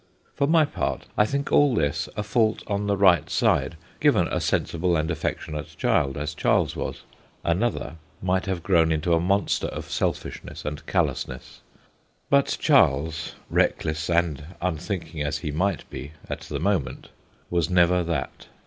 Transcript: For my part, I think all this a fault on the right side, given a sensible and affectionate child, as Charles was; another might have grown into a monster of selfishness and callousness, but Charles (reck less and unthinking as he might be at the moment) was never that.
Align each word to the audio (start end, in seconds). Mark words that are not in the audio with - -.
For 0.33 0.47
my 0.47 0.65
part, 0.65 1.05
I 1.15 1.27
think 1.27 1.51
all 1.51 1.75
this 1.75 2.09
a 2.17 2.23
fault 2.23 2.63
on 2.65 2.87
the 2.87 2.97
right 2.97 3.29
side, 3.29 3.77
given 3.99 4.27
a 4.29 4.39
sensible 4.41 4.95
and 4.97 5.11
affectionate 5.11 5.75
child, 5.77 6.17
as 6.17 6.33
Charles 6.33 6.75
was; 6.75 7.03
another 7.43 7.97
might 8.19 8.47
have 8.47 8.63
grown 8.63 8.91
into 8.91 9.13
a 9.13 9.19
monster 9.19 9.67
of 9.67 9.91
selfishness 9.91 10.65
and 10.65 10.83
callousness, 10.87 11.61
but 12.31 12.57
Charles 12.59 13.35
(reck 13.51 13.85
less 13.85 14.09
and 14.09 14.43
unthinking 14.59 15.21
as 15.21 15.37
he 15.37 15.51
might 15.51 15.87
be 15.91 16.13
at 16.27 16.39
the 16.41 16.59
moment) 16.59 17.09
was 17.51 17.69
never 17.69 18.01
that. 18.03 18.47